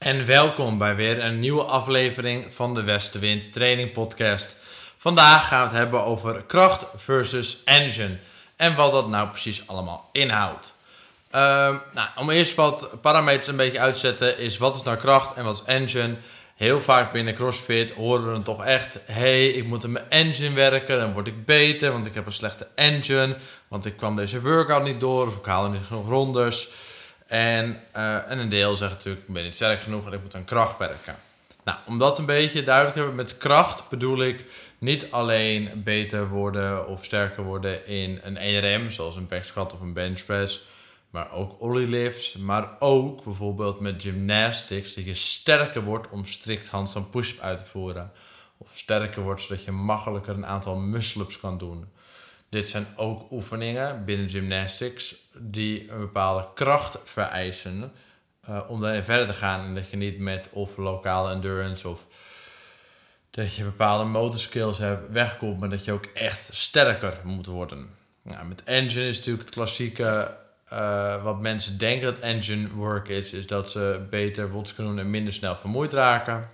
[0.00, 4.56] En welkom bij weer een nieuwe aflevering van de Westenwind Training Podcast.
[4.96, 8.16] Vandaag gaan we het hebben over kracht versus engine
[8.56, 10.74] en wat dat nou precies allemaal inhoudt.
[11.30, 14.96] Ehm, nou, om eerst wat parameters een beetje uit te zetten, is wat is nou
[14.96, 16.16] kracht en wat is engine?
[16.56, 20.54] Heel vaak binnen CrossFit horen we dan toch echt: hey, ik moet aan mijn engine
[20.54, 23.36] werken, dan word ik beter, want ik heb een slechte engine,
[23.68, 26.68] want ik kwam deze workout niet door of ik haal niet genoeg rondes.
[27.30, 30.34] En, uh, en een deel zegt natuurlijk: ik ben niet sterk genoeg en ik moet
[30.34, 31.16] aan kracht werken.
[31.64, 34.44] Nou, om dat een beetje duidelijk te hebben met kracht bedoel ik
[34.78, 39.80] niet alleen beter worden of sterker worden in een ERM, zoals een back squat of
[39.80, 40.60] een bench press
[41.10, 47.10] maar ook lifts, maar ook bijvoorbeeld met gymnastics, dat je sterker wordt om strikt handstand
[47.10, 48.12] push-up uit te voeren.
[48.56, 51.84] Of sterker wordt zodat je makkelijker een aantal muscle-ups kan doen.
[52.50, 57.92] Dit zijn ook oefeningen binnen gymnastics die een bepaalde kracht vereisen
[58.48, 59.64] uh, om daarin verder te gaan.
[59.64, 62.06] En dat je niet met of lokale endurance of
[63.30, 67.94] dat je bepaalde motorskills hebt wegkomt, maar dat je ook echt sterker moet worden.
[68.22, 70.36] Nou, met engine is natuurlijk het klassieke
[70.72, 75.04] uh, wat mensen denken dat engine work is, is dat ze beter WODs kunnen doen
[75.04, 76.48] en minder snel vermoeid raken.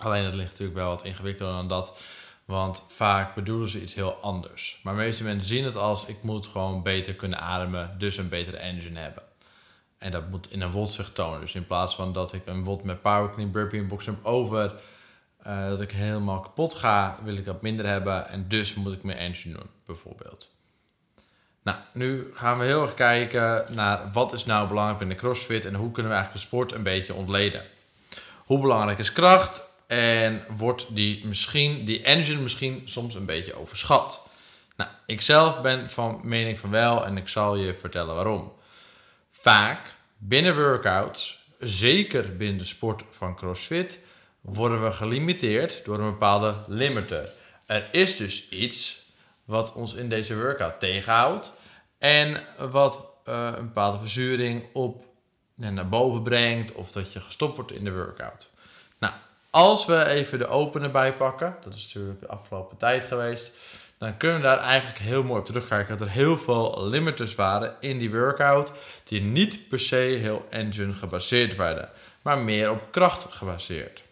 [0.00, 1.98] Alleen dat ligt natuurlijk wel wat ingewikkelder dan dat.
[2.50, 4.80] Want vaak bedoelen ze iets heel anders.
[4.82, 8.28] Maar de meeste mensen zien het als ik moet gewoon beter kunnen ademen, dus een
[8.28, 9.22] betere engine hebben.
[9.98, 11.40] En dat moet in een WOD zich tonen.
[11.40, 14.74] Dus in plaats van dat ik een WOD met power clean, burpee en box over,
[15.46, 18.28] uh, dat ik helemaal kapot ga, wil ik dat minder hebben.
[18.28, 20.50] En dus moet ik mijn engine doen, bijvoorbeeld.
[21.62, 25.74] Nou, nu gaan we heel erg kijken naar wat is nou belangrijk binnen CrossFit en
[25.74, 27.62] hoe kunnen we eigenlijk de sport een beetje ontleden.
[28.44, 34.28] Hoe belangrijk is kracht en wordt die misschien, die engine misschien soms een beetje overschat?
[34.76, 38.52] Nou, ik zelf ben van mening van wel en ik zal je vertellen waarom.
[39.32, 44.00] Vaak binnen workouts, zeker binnen de sport van CrossFit,
[44.40, 47.32] worden we gelimiteerd door een bepaalde limiter.
[47.66, 48.98] Er is dus iets
[49.44, 51.52] wat ons in deze workout tegenhoudt.
[51.98, 55.04] En wat uh, een bepaalde verzuring op
[55.54, 58.50] naar boven brengt of dat je gestopt wordt in de workout.
[58.98, 59.14] Nou,
[59.50, 63.50] als we even de open erbij pakken, dat is natuurlijk de afgelopen tijd geweest,
[63.98, 67.76] dan kunnen we daar eigenlijk heel mooi op terugkijken dat er heel veel limiters waren
[67.80, 68.72] in die workout
[69.04, 71.88] die niet per se heel engine gebaseerd werden,
[72.22, 74.02] maar meer op kracht gebaseerd.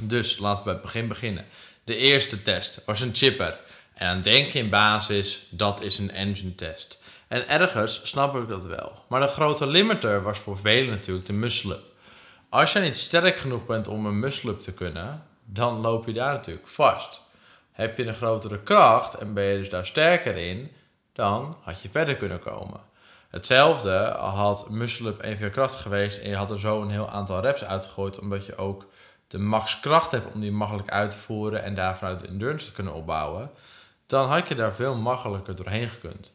[0.00, 1.44] Dus laten we bij het begin beginnen.
[1.84, 3.58] De eerste test was een chipper.
[3.94, 6.98] En dan denk je in basis, dat is een engine test.
[7.28, 8.92] En ergens snap ik dat wel.
[9.08, 11.91] Maar de grote limiter was voor velen natuurlijk de muscle-up.
[12.52, 16.32] Als je niet sterk genoeg bent om een muscle-up te kunnen, dan loop je daar
[16.32, 17.20] natuurlijk vast.
[17.72, 20.72] Heb je een grotere kracht en ben je dus daar sterker in,
[21.12, 22.80] dan had je verder kunnen komen.
[23.28, 27.64] Hetzelfde had muscle-up even kracht geweest en je had er zo een heel aantal reps
[27.64, 28.86] uitgegooid, omdat je ook
[29.28, 32.66] de max kracht hebt om die makkelijk uit te voeren en daar vanuit de endurance
[32.66, 33.50] te kunnen opbouwen
[34.12, 36.32] dan had je daar veel makkelijker doorheen gekund.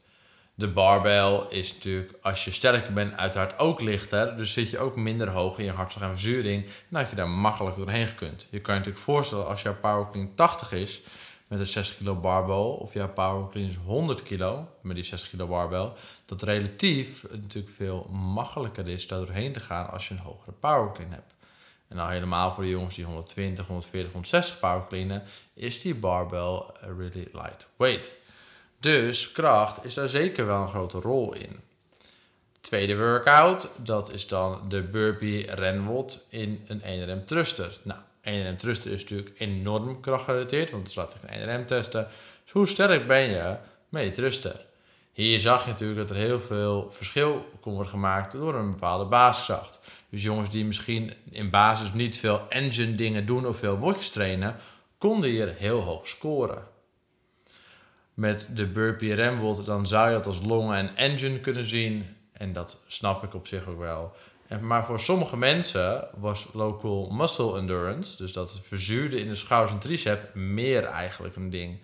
[0.60, 4.38] De barbel is natuurlijk, als je sterker bent, uiteraard ook lichter.
[4.38, 6.66] Dus zit je ook minder hoog in je hartslag en verzuring.
[6.90, 8.48] Dan had je daar makkelijker doorheen gekund.
[8.52, 11.02] Je kan je natuurlijk voorstellen, als jouw power clean 80 is
[11.48, 15.30] met een 60 kilo barbel, of jouw power clean is 100 kilo met die 60
[15.30, 15.94] kilo barbel,
[16.26, 20.92] dat relatief natuurlijk veel makkelijker is daar doorheen te gaan als je een hogere power
[20.92, 21.36] clean hebt.
[21.88, 25.24] En nou helemaal voor de jongens die 120, 140, 160 power cleanen,
[25.54, 28.16] is die barbell really lightweight.
[28.80, 31.60] Dus kracht is daar zeker wel een grote rol in.
[32.62, 37.78] Tweede workout, dat is dan de burpee renwot in een 1RM thruster.
[37.84, 42.08] Nou, 1RM thruster is natuurlijk enorm krachtgerelateerd, want laat ik een 1RM testen.
[42.44, 43.56] Dus hoe sterk ben je
[43.90, 44.66] met je thruster?
[45.12, 49.06] Hier zag je natuurlijk dat er heel veel verschil kon worden gemaakt door een bepaalde
[49.06, 49.80] basiskracht.
[50.10, 54.56] Dus jongens die misschien in basis niet veel engine dingen doen of veel watjes trainen,
[54.98, 56.76] konden hier heel hoog scoren.
[58.18, 62.06] Met de burpee remwold dan zou je dat als longen en engine kunnen zien.
[62.32, 64.16] En dat snap ik op zich ook wel.
[64.48, 69.74] En, maar voor sommige mensen was local muscle endurance, dus dat verzuurde in de schouders
[69.74, 71.80] en tricep, meer eigenlijk een ding.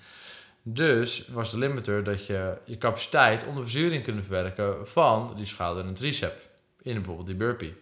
[0.61, 5.45] Dus was de limiter dat je je capaciteit om de verzuring kunnen verwerken van die
[5.45, 6.41] schouder en tricep.
[6.81, 7.75] In bijvoorbeeld die burpee.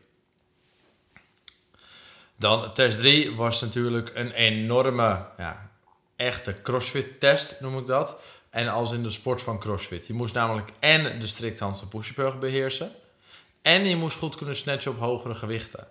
[2.35, 5.71] Dan test 3 was natuurlijk een enorme, ja,
[6.15, 8.19] echte crossfit-test noem ik dat.
[8.51, 10.07] En als in de sport van crossfit.
[10.07, 12.91] Je moest namelijk en de strikt handstand push beheersen.
[13.61, 15.87] En je moest goed kunnen snatchen op hogere gewichten.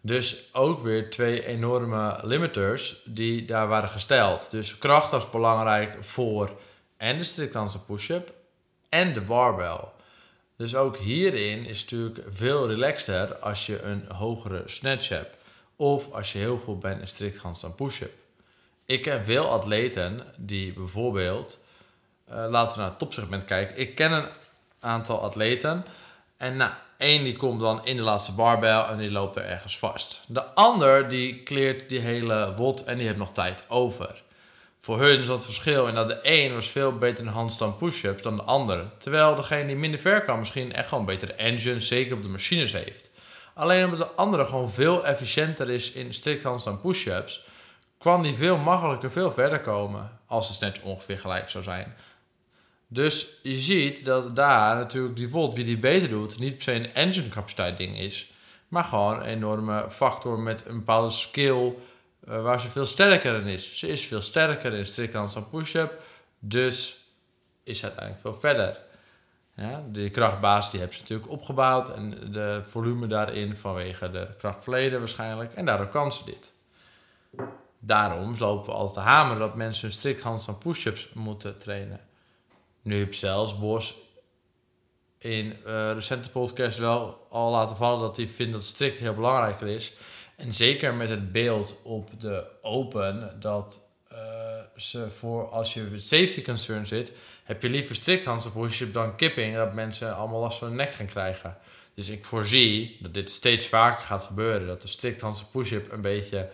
[0.00, 4.50] Dus ook weer twee enorme limiters die daar waren gesteld.
[4.50, 6.52] Dus kracht was belangrijk voor
[6.96, 8.34] en de strikt handstand push-up
[8.88, 9.80] en de barbell.
[10.56, 15.36] Dus ook hierin is natuurlijk veel relaxter als je een hogere snatch hebt.
[15.76, 18.12] Of als je heel goed bent in strikt handstand push-up.
[18.84, 21.64] Ik ken veel atleten die bijvoorbeeld,
[22.26, 23.78] laten we naar het topsegment kijken.
[23.78, 24.26] Ik ken een
[24.80, 25.84] aantal atleten
[26.36, 29.78] en nou, één die komt dan in de laatste barbel en die loopt er ergens
[29.78, 30.20] vast.
[30.26, 34.24] De ander die kleert die hele wot en die heeft nog tijd over.
[34.80, 38.22] Voor hun is dat verschil en dat de een was veel beter in handstand push-ups
[38.22, 38.84] dan de andere.
[38.98, 42.72] Terwijl degene die minder ver kan misschien echt gewoon betere engine, zeker op de machines
[42.72, 43.10] heeft.
[43.54, 47.42] Alleen omdat de andere gewoon veel efficiënter is in strikt handstand push-ups,
[47.98, 51.94] kwam die veel makkelijker, veel verder komen als de snatch ongeveer gelijk zou zijn.
[52.88, 56.72] Dus je ziet dat daar natuurlijk die volt, wie die beter doet, niet per se
[56.72, 58.32] een engine capaciteit ding is,
[58.68, 61.74] maar gewoon een enorme factor met een bepaalde skill
[62.28, 63.78] uh, waar ze veel sterker in is.
[63.78, 66.02] Ze is veel sterker in strikt handstand push-up,
[66.38, 67.00] dus
[67.64, 68.78] is uiteindelijk veel verder.
[69.54, 74.98] Ja, de krachtbaas die hebben ze natuurlijk opgebouwd en de volume daarin vanwege de krachtverleden
[74.98, 75.54] waarschijnlijk.
[75.54, 76.52] En daardoor kan ze dit.
[77.78, 82.00] Daarom lopen we altijd te hameren dat mensen strikt handstand push-ups moeten trainen.
[82.86, 83.94] Nu heb zelfs Bos
[85.18, 89.66] in uh, recente podcast wel al laten vallen dat hij vindt dat strikt heel belangrijker
[89.66, 89.92] is.
[90.36, 94.18] En zeker met het beeld op de open dat uh,
[94.76, 97.12] ze voor als je safety concern zit,
[97.44, 100.92] heb je liever strikt handstand push-up dan kipping, dat mensen allemaal last van hun nek
[100.92, 101.56] gaan krijgen.
[101.94, 106.00] Dus ik voorzie dat dit steeds vaker gaat gebeuren, dat de strikt handstand push-up een
[106.00, 106.48] beetje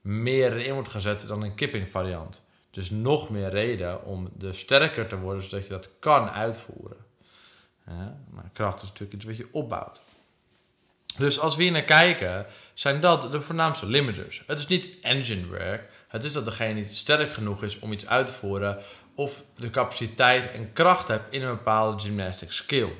[0.00, 2.46] meer in wordt gezet dan een kipping variant.
[2.78, 6.96] Dus nog meer reden om de sterker te worden, zodat je dat kan uitvoeren.
[8.30, 10.00] Maar kracht is natuurlijk iets wat je opbouwt.
[11.16, 14.42] Dus als we hier naar kijken, zijn dat de voornaamste limiters.
[14.46, 15.90] Het is niet engine work.
[16.08, 18.78] Het is dat degene niet sterk genoeg is om iets uit te voeren
[19.14, 22.90] of de capaciteit en kracht hebt in een bepaalde gymnastic skill.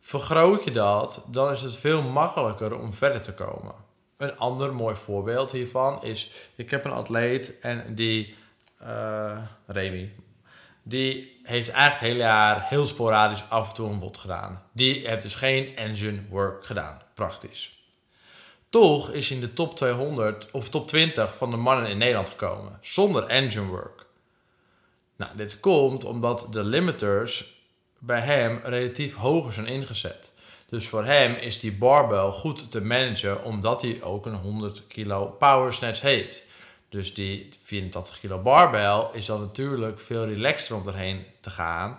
[0.00, 3.74] Vergroot je dat, dan is het veel makkelijker om verder te komen.
[4.16, 8.42] Een ander mooi voorbeeld hiervan is: ik heb een atleet en die
[8.84, 10.12] uh, Remy.
[10.82, 14.62] Die heeft eigenlijk het hele jaar heel sporadisch af en toe een WOD gedaan.
[14.72, 17.82] Die heeft dus geen engine work gedaan, praktisch.
[18.68, 22.30] Toch is hij in de top 200 of top 20 van de mannen in Nederland
[22.30, 24.06] gekomen, zonder engine work.
[25.16, 27.62] Nou, dit komt omdat de limiters
[27.98, 30.32] bij hem relatief hoger zijn ingezet.
[30.68, 35.26] Dus voor hem is die barbell goed te managen, omdat hij ook een 100 kilo
[35.26, 36.43] power snatch heeft.
[36.94, 41.98] Dus die 84 kilo barbell is dan natuurlijk veel relaxter om erheen te gaan.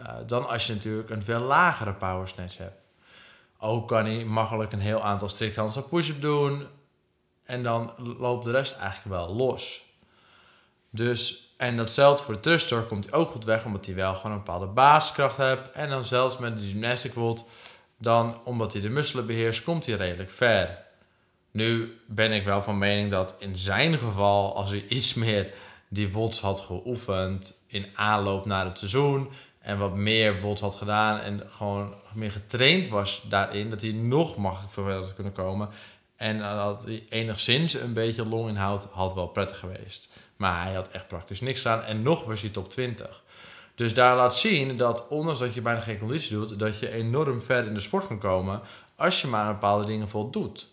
[0.00, 2.80] Uh, dan als je natuurlijk een veel lagere power snatch hebt.
[3.58, 6.66] Ook kan hij makkelijk een heel aantal strikt handstand push-up doen.
[7.44, 9.82] En dan loopt de rest eigenlijk wel los.
[10.90, 14.32] Dus, en datzelfde voor de thruster komt hij ook goed weg, omdat hij wel gewoon
[14.32, 15.70] een bepaalde basiskracht heeft.
[15.70, 17.48] En dan zelfs met de gymnastic volt,
[17.96, 20.78] dan omdat hij de muskelen beheerst, komt hij redelijk ver.
[21.52, 25.52] Nu ben ik wel van mening dat in zijn geval, als hij iets meer
[25.88, 29.28] die WOTS had geoefend in aanloop naar het seizoen
[29.58, 34.36] en wat meer WOTS had gedaan en gewoon meer getraind was daarin, dat hij nog
[34.36, 35.68] makkelijk verder kunnen komen.
[36.16, 40.18] En dat hij enigszins een beetje longinhoud had wel prettig geweest.
[40.36, 43.22] Maar hij had echt praktisch niks gedaan en nog was hij top 20.
[43.74, 47.42] Dus daar laat zien dat ondanks dat je bijna geen conditie doet, dat je enorm
[47.42, 48.60] ver in de sport kan komen
[48.96, 50.70] als je maar bepaalde dingen voldoet.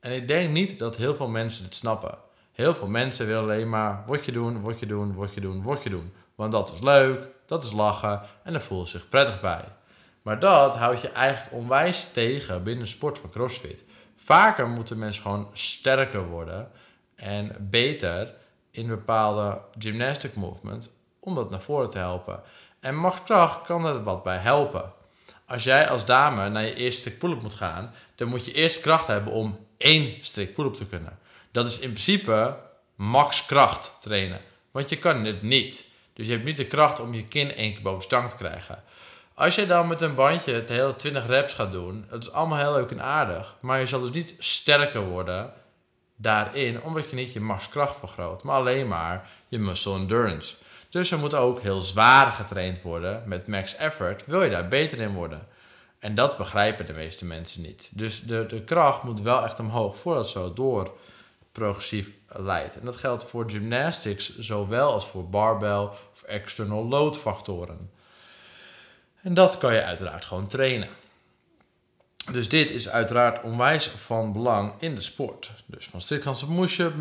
[0.00, 2.18] En ik denk niet dat heel veel mensen dit snappen.
[2.52, 6.12] Heel veel mensen willen alleen maar je doen, je doen, je doen, je doen.
[6.34, 9.64] Want dat is leuk, dat is lachen en daar voelen ze zich prettig bij.
[10.22, 13.84] Maar dat houdt je eigenlijk onwijs tegen binnen de sport van CrossFit.
[14.16, 16.70] Vaker moeten mensen gewoon sterker worden
[17.14, 18.34] en beter
[18.70, 22.42] in bepaalde gymnastic movement om dat naar voren te helpen.
[22.80, 24.92] En machtkracht kan er wat bij helpen.
[25.46, 29.06] Als jij als dame naar je eerste pull-up moet gaan, dan moet je eerst kracht
[29.06, 31.18] hebben om één strik pull-up te kunnen.
[31.52, 32.56] Dat is in principe
[32.94, 34.40] max kracht trainen.
[34.70, 35.86] Want je kan het niet.
[36.12, 38.82] Dus je hebt niet de kracht om je kin één keer boven stang te krijgen.
[39.34, 42.58] Als je dan met een bandje het hele 20 reps gaat doen, dat is allemaal
[42.58, 43.56] heel leuk en aardig.
[43.60, 45.52] Maar je zal dus niet sterker worden
[46.16, 50.54] daarin, omdat je niet je max kracht vergroot, maar alleen maar je muscle endurance.
[50.90, 55.00] Dus er moet ook heel zwaar getraind worden met max effort, wil je daar beter
[55.00, 55.46] in worden.
[55.98, 57.90] En dat begrijpen de meeste mensen niet.
[57.92, 60.96] Dus de, de kracht moet wel echt omhoog voordat zo door
[61.52, 62.78] progressief leidt.
[62.78, 67.90] En dat geldt voor gymnastics zowel als voor barbell of external load factoren.
[69.22, 70.88] En dat kan je uiteraard gewoon trainen.
[72.32, 75.50] Dus dit is uiteraard onwijs van belang in de sport.
[75.66, 76.96] Dus van strikt handstand push-up,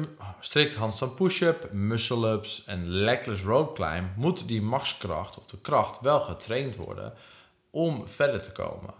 [1.15, 7.13] push-up, muscle-ups en legless rope climb moet die maxkracht of de kracht wel getraind worden
[7.71, 8.93] om verder te komen.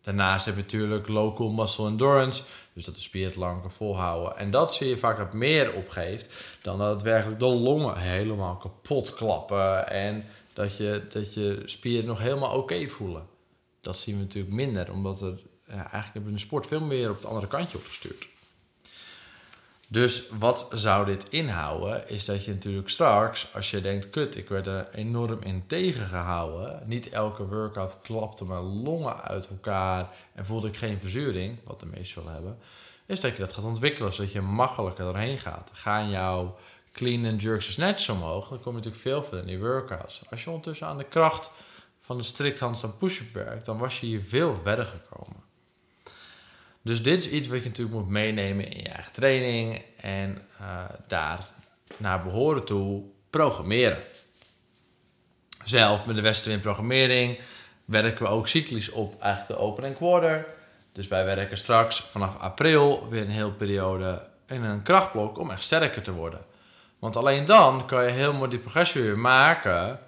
[0.00, 2.42] Daarnaast heb je natuurlijk local muscle endurance,
[2.72, 4.36] dus dat de spier het lang kan volhouden.
[4.36, 8.56] En dat zie je vaak het meer opgeeft dan dat het werkelijk de longen helemaal
[8.56, 13.26] kapot klappen en dat je, dat je spieren nog helemaal oké voelen.
[13.80, 17.26] Dat zien we natuurlijk minder, omdat er eigenlijk hebben de sport veel meer op het
[17.26, 18.28] andere kantje opgestuurd.
[19.88, 22.08] Dus wat zou dit inhouden?
[22.08, 26.82] Is dat je natuurlijk straks, als je denkt, kut, ik werd er enorm in tegengehouden.
[26.86, 31.86] Niet elke workout klapte mijn longen uit elkaar en voelde ik geen verzuring, wat de
[31.86, 32.58] meesten wel hebben.
[33.06, 35.70] Is dat je dat gaat ontwikkelen, zodat je makkelijker doorheen gaat.
[35.72, 36.56] Gaan jouw
[36.92, 40.22] clean and jerks snatch omhoog, dan kom je natuurlijk veel verder in die workouts.
[40.30, 41.50] Als je ondertussen aan de kracht
[42.00, 45.43] van de strict handstand push-up werkt, dan was je hier veel verder gekomen.
[46.84, 50.84] Dus dit is iets wat je natuurlijk moet meenemen in je eigen training en uh,
[51.06, 51.48] daar
[51.96, 53.98] naar behoren toe programmeren.
[55.62, 57.38] Zelf met de Westerwind programmering
[57.84, 60.46] werken we ook cyclisch op eigenlijk de open en quarter.
[60.92, 65.62] Dus wij werken straks vanaf april weer een hele periode in een krachtblok om echt
[65.62, 66.40] sterker te worden.
[66.98, 70.00] Want alleen dan kan je helemaal die progressie weer maken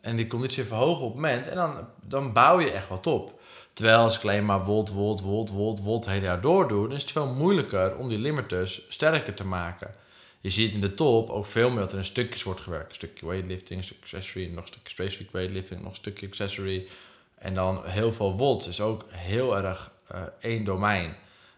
[0.00, 1.48] en die conditie verhogen op het moment.
[1.48, 3.40] En dan, dan bouw je echt wat op.
[3.72, 6.96] Terwijl als ik alleen maar volt, volt, volt, volt, volt het hele jaar doordoe, dan
[6.96, 9.94] is het veel moeilijker om die limiters sterker te maken.
[10.40, 12.88] Je ziet in de top ook veel meer dat er in stukjes wordt gewerkt.
[12.88, 16.88] Een stukje weightlifting, een stukje accessory, nog een stukje specifiek weightlifting, nog een stukje accessory.
[17.34, 21.16] En dan heel veel volts is ook heel erg uh, één domein.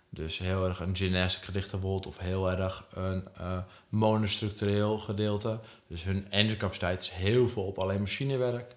[0.08, 5.58] Dus heel erg een gymnastic gerichte volt of heel erg een uh, monostructureel gedeelte.
[5.86, 8.74] Dus hun engine capaciteit is heel veel op alleen machinewerk.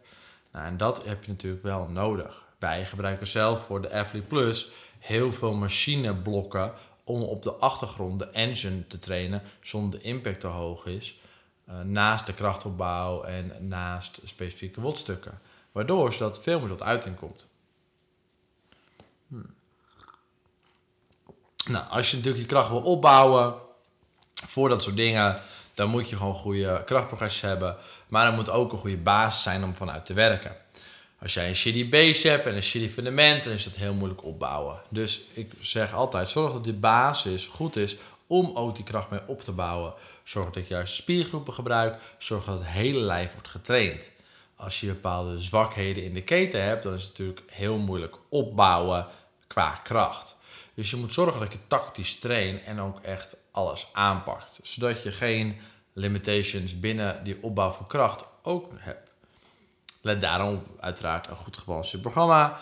[0.51, 2.46] Nou, en dat heb je natuurlijk wel nodig.
[2.57, 6.73] Wij gebruiken zelf voor de Athlete Plus heel veel machineblokken
[7.03, 11.19] om op de achtergrond de engine te trainen zonder de impact te hoog is.
[11.69, 15.39] Uh, naast de krachtopbouw en naast specifieke wotstukken.
[15.71, 17.47] Waardoor zodat veel meer tot uiting komt.
[19.27, 19.55] Hmm.
[21.65, 23.55] Nou, als je natuurlijk je kracht wil opbouwen
[24.45, 25.41] voor dat soort dingen,
[25.73, 27.75] dan moet je gewoon goede krachtprogressies hebben.
[28.09, 30.55] Maar er moet ook een goede basis zijn om vanuit te werken.
[31.21, 34.23] Als jij een shitty base hebt en een shitty fundament, dan is dat heel moeilijk
[34.23, 34.81] opbouwen.
[34.89, 37.95] Dus ik zeg altijd, zorg dat die basis goed is
[38.27, 39.93] om ook die kracht mee op te bouwen.
[40.23, 42.03] Zorg dat je juist spiergroepen gebruikt.
[42.17, 44.11] Zorg dat het hele lijf wordt getraind.
[44.55, 49.07] Als je bepaalde zwakheden in de keten hebt, dan is het natuurlijk heel moeilijk opbouwen
[49.47, 50.37] qua kracht.
[50.73, 54.59] Dus je moet zorgen dat je tactisch traint en ook echt alles aanpakt.
[54.63, 55.57] Zodat je geen
[55.93, 59.06] limitations binnen die opbouw van kracht ook hebt.
[60.01, 62.59] Let daarom uiteraard een goed gebalanceerd programma.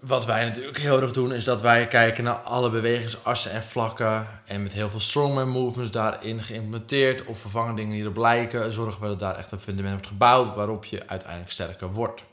[0.00, 4.26] Wat wij natuurlijk heel erg doen, is dat wij kijken naar alle bewegingsassen en vlakken.
[4.44, 7.24] En met heel veel strongman movements daarin geïmplementeerd.
[7.24, 8.72] Of vervangen dingen die erop lijken.
[8.72, 12.24] Zorgen we dat daar echt een fundament wordt gebouwd waarop je uiteindelijk sterker wordt.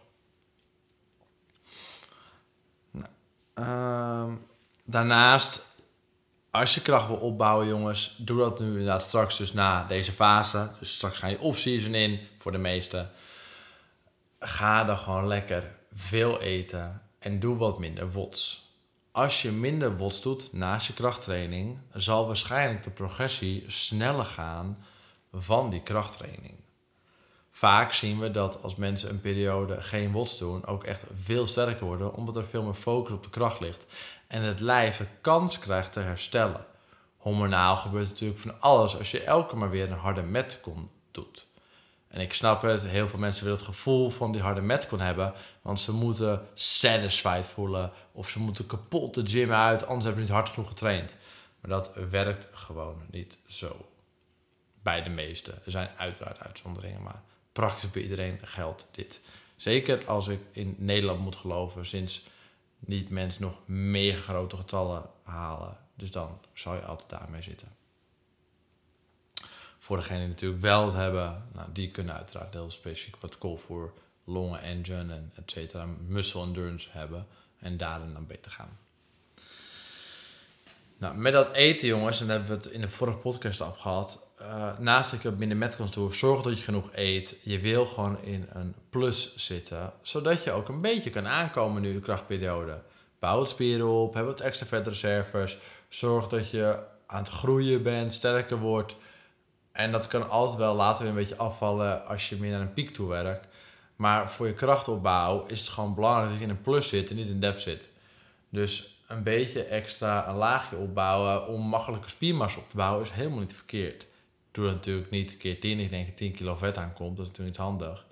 [2.91, 3.09] Nou,
[3.59, 4.33] uh,
[4.83, 5.65] daarnaast,
[6.50, 10.69] als je kracht wil opbouwen, jongens, doe dat nu inderdaad straks dus na deze fase.
[10.79, 13.11] Dus straks ga je off-season in voor de meesten
[14.43, 18.69] ga dan gewoon lekker veel eten en doe wat minder wots.
[19.12, 24.86] Als je minder wots doet naast je krachttraining, zal waarschijnlijk de progressie sneller gaan
[25.31, 26.60] van die krachttraining.
[27.51, 31.86] Vaak zien we dat als mensen een periode geen wots doen, ook echt veel sterker
[31.86, 33.86] worden, omdat er veel meer focus op de kracht ligt
[34.27, 36.65] en het lijf de kans krijgt te herstellen.
[37.17, 41.48] Hormonaal gebeurt natuurlijk van alles als je elke maar weer een harde metcon doet.
[42.12, 45.34] En ik snap het, heel veel mensen willen het gevoel van die harde metcon hebben.
[45.62, 47.91] Want ze moeten satisfied voelen.
[48.12, 51.18] Of ze moeten kapot de gym uit, anders hebben ze niet hard genoeg getraind.
[51.62, 53.86] Maar dat werkt gewoon niet zo.
[54.84, 55.53] Bij de meesten.
[55.65, 59.22] Er zijn uiteraard uitzonderingen, maar praktisch bij iedereen geldt dit.
[59.56, 62.24] Zeker als ik in Nederland moet geloven, sinds
[62.80, 65.77] niet mensen nog meer grote getallen halen.
[65.96, 67.68] Dus dan zou je altijd daarmee zitten.
[69.91, 73.93] Voor degenen die natuurlijk wel het hebben, nou, die kunnen uiteraard heel specifiek protocol voor
[74.24, 77.27] longen engine en et cetera, muscle endurance hebben
[77.60, 78.77] en daarin dan beter gaan.
[80.98, 83.77] Nou, met dat eten, jongens, en daar hebben we het in de vorige podcast op
[83.77, 84.27] gehad.
[84.41, 87.36] Uh, naast dat je minder metcons doet, zorg dat je genoeg eet.
[87.41, 91.93] Je wil gewoon in een plus zitten, zodat je ook een beetje kan aankomen nu
[91.93, 92.81] de krachtperiode.
[93.19, 95.57] Bouw het spieren op, heb wat extra vetreserves.
[95.88, 98.95] Zorg dat je aan het groeien bent, sterker wordt.
[99.81, 102.73] En dat kan altijd wel later weer een beetje afvallen als je meer naar een
[102.73, 103.47] piek toe werkt.
[103.95, 107.15] Maar voor je krachtopbouw is het gewoon belangrijk dat je in een plus zit en
[107.15, 107.89] niet in een deficit.
[108.50, 113.39] Dus een beetje extra een laagje opbouwen om makkelijke spiermassa op te bouwen is helemaal
[113.39, 114.07] niet verkeerd.
[114.51, 117.31] Doe dat natuurlijk niet een keer 10, ik denk 10 kilo vet aankomt, dat is
[117.31, 118.05] natuurlijk niet handig.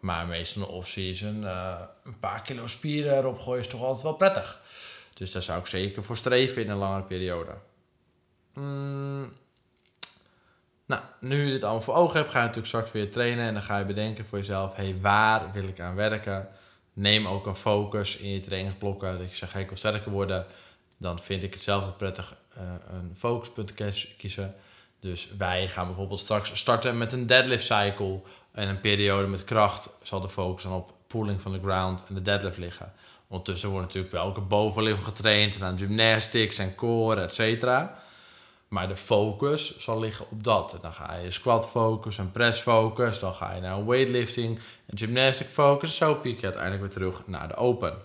[0.00, 1.42] Maar meestal in de off-season
[2.04, 4.60] een paar kilo spieren erop gooien is toch altijd wel prettig.
[5.14, 7.52] Dus daar zou ik zeker voor streven in een langere periode.
[8.54, 9.32] Mm.
[10.90, 13.46] Nou, nu je dit allemaal voor ogen hebt, ga je natuurlijk straks weer trainen.
[13.46, 16.48] En dan ga je bedenken voor jezelf, hey, waar wil ik aan werken?
[16.92, 19.18] Neem ook een focus in je trainingsblokken.
[19.18, 20.46] Dat je zegt, hey, ik wil sterker worden.
[20.96, 23.74] Dan vind ik het zelf prettig uh, een focuspunt
[24.16, 24.54] kiezen.
[25.00, 28.20] Dus wij gaan bijvoorbeeld straks starten met een deadlift cycle.
[28.52, 32.14] En een periode met kracht zal de focus dan op pulling van de ground en
[32.14, 32.92] de deadlift liggen.
[33.28, 38.02] Ondertussen wordt natuurlijk wel elke bovenlichaam getraind en aan gymnastics en core, et cetera.
[38.70, 40.78] Maar de focus zal liggen op dat.
[40.80, 43.18] Dan ga je squat focus en press focus.
[43.18, 45.96] Dan ga je naar weightlifting en gymnastic focus.
[45.96, 47.98] Zo piek je uiteindelijk weer terug naar de open.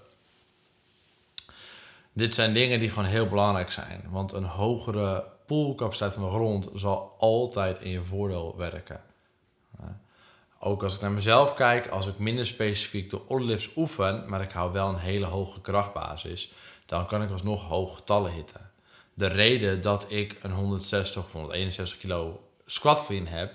[2.14, 4.04] Dit zijn dingen die gewoon heel belangrijk zijn.
[4.10, 9.04] Want een hogere poolcapaciteit van de grond zal altijd in je voordeel werken.
[10.60, 14.52] Ook als ik naar mezelf kijk, als ik minder specifiek de orlifts oefen, maar ik
[14.52, 16.52] hou wel een hele hoge krachtbasis,
[16.86, 18.72] dan kan ik alsnog hoge getallen hitten.
[19.18, 23.54] De reden dat ik een 160 of 161 kilo squat clean heb,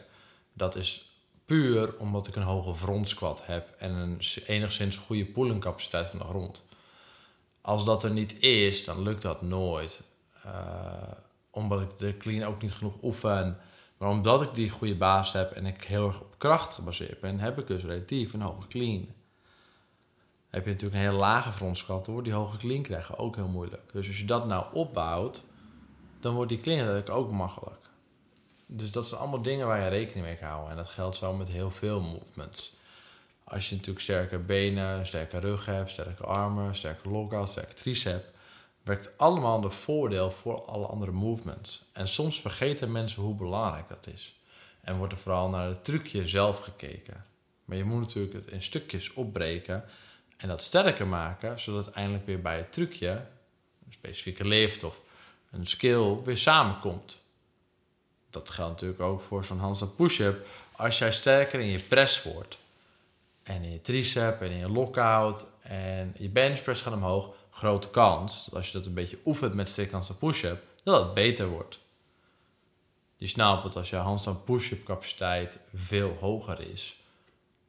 [0.52, 1.14] dat is
[1.46, 6.18] puur omdat ik een hoge front squat heb en een enigszins goede pulling capaciteit van
[6.18, 6.66] de grond.
[7.60, 10.00] Als dat er niet is, dan lukt dat nooit.
[10.46, 10.52] Uh,
[11.50, 13.58] omdat ik de clean ook niet genoeg oefen.
[13.98, 17.38] Maar omdat ik die goede basis heb en ik heel erg op kracht gebaseerd ben,
[17.38, 19.08] heb ik dus relatief een hoge clean.
[20.48, 23.48] Heb je natuurlijk een hele lage frontskat, dan wordt die hoge clean krijgen ook heel
[23.48, 23.92] moeilijk.
[23.92, 25.44] Dus als je dat nou opbouwt,
[26.20, 27.88] dan wordt die clean ook makkelijk.
[28.66, 30.70] Dus dat zijn allemaal dingen waar je rekening mee kan houden.
[30.70, 32.72] En dat geldt zo met heel veel movements.
[33.44, 38.24] Als je natuurlijk sterke benen, sterke rug hebt, sterke armen, sterke lockout, sterke tricep,
[38.82, 41.84] werkt allemaal de voordeel voor alle andere movements.
[41.92, 44.40] En soms vergeten mensen hoe belangrijk dat is.
[44.80, 47.24] En wordt er vooral naar het trucje zelf gekeken.
[47.64, 49.84] Maar je moet natuurlijk het in stukjes opbreken
[50.36, 53.10] en dat sterker maken, zodat het eindelijk weer bij het trucje,
[53.86, 55.00] een specifieke lift of
[55.50, 57.18] een skill, weer samenkomt.
[58.30, 60.46] Dat geldt natuurlijk ook voor zo'n handstand push-up.
[60.72, 62.58] Als jij sterker in je press wordt,
[63.42, 68.44] en in je tricep en in je lockout en je benchpress gaat omhoog, grote kans
[68.44, 71.78] dat als je dat een beetje oefent met strikt push-up, dat het beter wordt.
[73.16, 76.96] Je snapt dat als je handstand push-up capaciteit veel hoger is,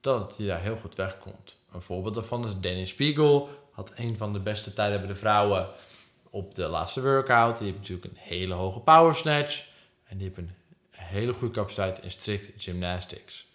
[0.02, 1.56] dat je daar heel goed wegkomt.
[1.72, 5.70] Een voorbeeld daarvan is Dennis Spiegel, had een van de beste tijden bij de vrouwen
[6.32, 7.58] op de laatste workout.
[7.58, 9.66] Die heeft natuurlijk een hele hoge power snatch
[10.04, 10.56] en die heeft een
[10.90, 13.48] hele goede capaciteit in strict gymnastics.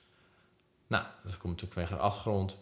[0.87, 2.57] Nou, dat komt natuurlijk vanwege de achtergrond.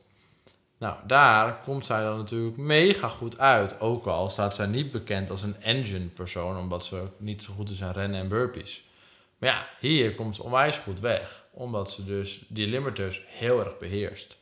[0.79, 3.81] Nou, daar komt zij dan natuurlijk mega goed uit.
[3.81, 7.70] Ook al staat zij niet bekend als een engine persoon, omdat ze niet zo goed
[7.70, 8.85] is aan rennen en burpees.
[9.38, 13.79] Maar ja, hier komt ze onwijs goed weg, omdat ze dus die limiters heel erg
[13.79, 14.37] beheerst.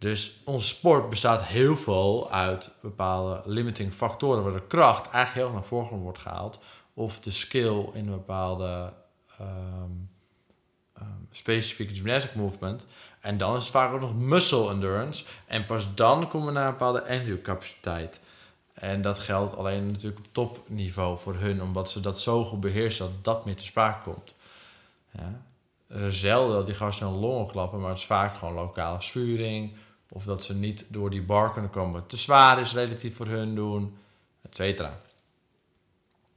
[0.00, 5.44] Dus onze sport bestaat heel veel uit bepaalde limiting factoren, waar de kracht eigenlijk heel
[5.44, 6.62] erg naar voren wordt gehaald,
[6.94, 8.92] of de skill in een bepaalde
[9.40, 10.10] um,
[11.00, 12.86] um, specifieke gymnastic movement.
[13.20, 15.24] En dan is het vaak ook nog muscle endurance.
[15.46, 18.20] En pas dan komen we naar een bepaalde engine capaciteit.
[18.74, 23.06] En dat geldt alleen natuurlijk op topniveau voor hun, omdat ze dat zo goed beheersen
[23.06, 24.34] dat dat meer te sprake komt.
[25.10, 25.42] Ja.
[26.10, 29.72] Zelden dat die gasten hun longen klappen, maar het is vaak gewoon lokale spuring.
[30.12, 32.06] Of dat ze niet door die bar kunnen komen.
[32.06, 33.98] Te zwaar is relatief voor hun doen,
[34.42, 34.98] et cetera.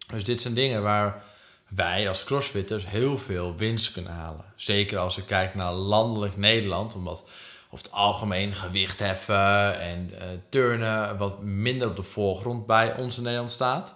[0.08, 1.24] Dus dit zijn dingen waar
[1.68, 4.46] wij als crossfitters heel veel winst kunnen halen.
[4.56, 7.24] Zeker als je kijkt naar landelijk Nederland, omdat
[7.70, 13.18] over het algemeen gewicht heffen en uh, turnen wat minder op de voorgrond bij ons
[13.18, 13.96] in Nederland staat.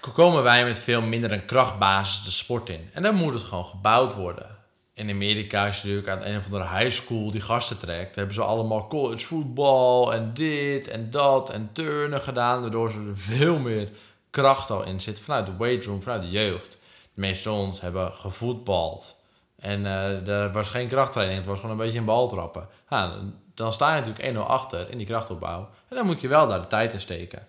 [0.00, 2.90] Komen wij met veel minder een krachtbasis de sport in.
[2.92, 4.55] En dan moet het gewoon gebouwd worden.
[4.96, 8.34] In Amerika, als je natuurlijk aan een of andere high school die gasten trekt, hebben
[8.34, 13.58] ze allemaal college voetbal en dit en dat en turnen gedaan, waardoor ze er veel
[13.58, 13.88] meer
[14.30, 16.78] kracht al in zit vanuit de weightroom, vanuit de jeugd.
[17.14, 19.16] De meeste van ons hebben gevoetbald.
[19.56, 22.68] En uh, er was geen krachttraining, het was gewoon een beetje een bal trappen.
[22.90, 23.18] Ja,
[23.54, 25.68] dan sta je natuurlijk 1-0 achter in die krachtopbouw.
[25.88, 27.46] En dan moet je wel daar de tijd in steken.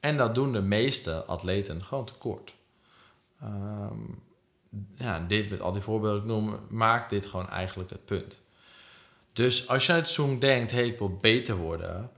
[0.00, 2.54] En dat doen de meeste atleten gewoon tekort.
[3.42, 4.22] Um,
[4.94, 8.40] ja, dit met al die voorbeelden ik noem, maakt dit gewoon eigenlijk het punt.
[9.32, 12.10] Dus als je het zoom denkt, hey, ik wil beter worden,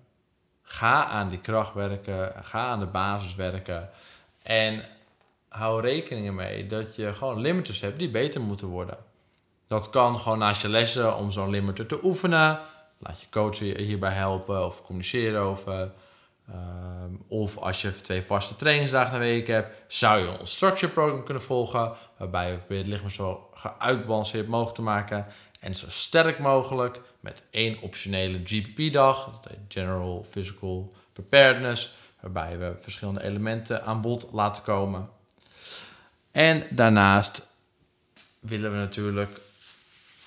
[0.72, 3.90] Ga aan die kracht werken, ga aan de basis werken.
[4.42, 4.84] En
[5.48, 8.96] hou rekening mee dat je gewoon limiters hebt die beter moeten worden.
[9.66, 12.60] Dat kan gewoon naast je lessen om zo'n limiter te oefenen.
[12.98, 15.90] Laat je coach hierbij helpen of communiceren over.
[16.54, 20.92] Um, of als je twee vaste trainingsdagen in de week hebt, zou je een structure
[20.92, 21.92] program kunnen volgen.
[22.16, 25.26] Waarbij je het lichaam zo geuitbalanceerd mogelijk te maken.
[25.60, 33.84] en zo sterk mogelijk met één optionele GPP-dag, General Physical Preparedness, waarbij we verschillende elementen
[33.84, 35.08] aan bod laten komen.
[36.30, 37.46] En daarnaast
[38.40, 39.40] willen we natuurlijk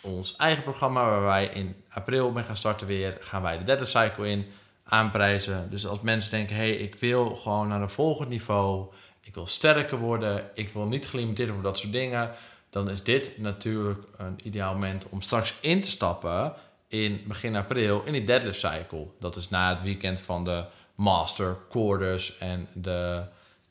[0.02, 3.86] ons eigen programma, waar wij in april mee gaan starten weer, gaan wij de data
[3.86, 4.52] cycle in
[4.86, 5.70] aanprijzen.
[5.70, 9.98] Dus als mensen denken, hey, ik wil gewoon naar een volgend niveau, ik wil sterker
[9.98, 12.32] worden, ik wil niet gelimiteerd worden dat soort dingen,
[12.70, 16.54] dan is dit natuurlijk een ideaal moment om straks in te stappen
[16.88, 19.08] in begin april in die deadlift cycle.
[19.20, 20.64] Dat is na het weekend van de
[20.96, 23.24] master quarters en de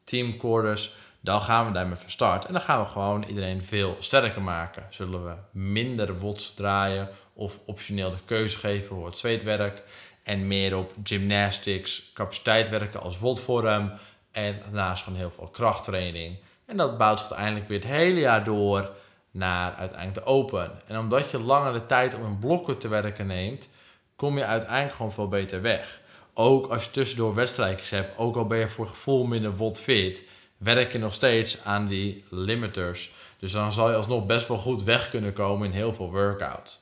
[0.05, 0.95] team quarters.
[1.21, 2.45] Dan gaan we daarmee van start.
[2.45, 4.87] En dan gaan we gewoon iedereen veel sterker maken.
[4.91, 9.83] Zullen we minder wots draaien of optioneel de keuze geven voor het zweetwerk.
[10.25, 13.93] En meer op gymnastics, capaciteit werken als wotvorm.
[14.31, 16.39] En daarnaast gewoon heel veel krachttraining.
[16.67, 18.91] En dat bouwt zich uiteindelijk weer het hele jaar door
[19.31, 20.73] naar uiteindelijk de open.
[20.87, 23.69] En omdat je langer de tijd om in blokken te werken neemt,
[24.17, 26.01] kom je uiteindelijk gewoon veel beter weg.
[26.35, 30.25] Ook als je tussendoor wedstrijdjes hebt, ook al ben je voor gevoel minder wat fit,
[30.57, 33.11] werk je nog steeds aan die limiters.
[33.39, 36.81] Dus dan zal je alsnog best wel goed weg kunnen komen in heel veel workouts.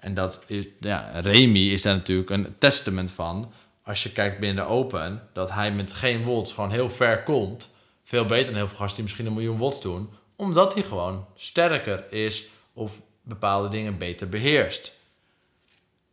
[0.00, 3.52] En dat is, ja, Remy is daar natuurlijk een testament van.
[3.82, 7.70] Als je kijkt binnen de Open, dat hij met geen watts gewoon heel ver komt.
[8.04, 10.10] Veel beter dan heel veel gasten die misschien een miljoen watts doen.
[10.36, 14.98] Omdat hij gewoon sterker is of bepaalde dingen beter beheerst.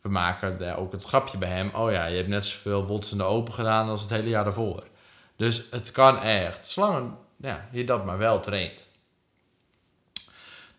[0.02, 1.72] We maken ook het grapje bij hem.
[1.74, 4.44] Oh ja, je hebt net zoveel watts in de Open gedaan als het hele jaar
[4.44, 4.88] daarvoor.
[5.36, 8.84] Dus het kan echt, zolang ja, je dat maar wel traint.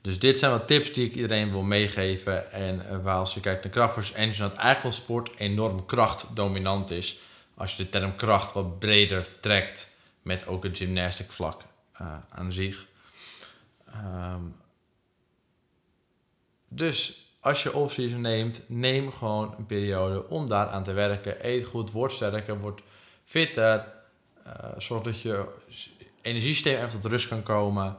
[0.01, 2.53] Dus dit zijn wat tips die ik iedereen wil meegeven.
[2.53, 7.19] En uh, waar als je kijkt naar kracht engine, dat eigenlijk sport enorm krachtdominant is.
[7.55, 11.63] Als je de term kracht wat breder trekt met ook het gymnastic vlak
[12.01, 12.87] uh, aan zich.
[14.35, 14.57] Um,
[16.69, 21.47] dus als je off-season neemt, neem gewoon een periode om daaraan te werken.
[21.49, 22.81] Eet goed, word sterker, word
[23.25, 23.93] fitter.
[24.47, 25.47] Uh, zorg dat je
[26.23, 27.97] energiesysteem even tot rust kan komen.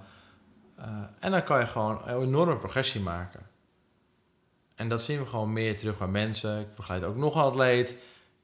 [0.79, 0.85] Uh,
[1.19, 3.47] en dan kan je gewoon een enorme progressie maken.
[4.75, 6.59] En dat zien we gewoon meer terug bij mensen.
[6.59, 7.95] Ik begeleid ook nog een atleet.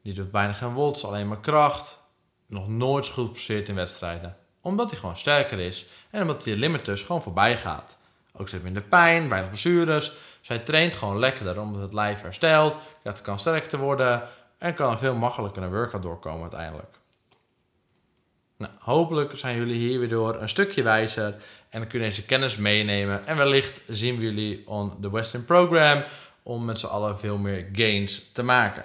[0.01, 1.99] Die doet bijna geen wots, alleen maar kracht.
[2.45, 4.37] Nog nooit goed gepresteerd in wedstrijden.
[4.61, 5.85] Omdat hij gewoon sterker is.
[6.09, 7.97] En omdat hij de limiters gewoon voorbij gaat.
[8.33, 10.13] Ook zit minder pijn, weinig blessures.
[10.41, 12.77] Zij traint gewoon lekkerder omdat het lijf herstelt.
[13.03, 14.27] Het kan sterker worden.
[14.57, 16.99] En kan veel makkelijker een workout doorkomen uiteindelijk.
[18.57, 21.35] Nou, hopelijk zijn jullie hier weer door een stukje wijzer
[21.69, 23.25] en kunnen deze kennis meenemen.
[23.25, 26.03] En wellicht zien we jullie on the Western Program
[26.43, 28.83] om met z'n allen veel meer gains te maken.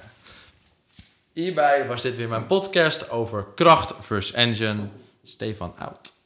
[1.33, 4.89] Hierbij was dit weer mijn podcast over kracht versus engine.
[5.25, 6.20] Stefan out.